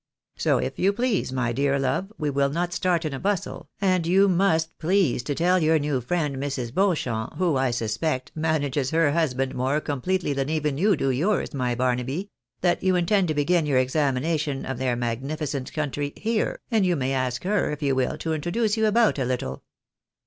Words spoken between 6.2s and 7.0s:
Mrs. Beau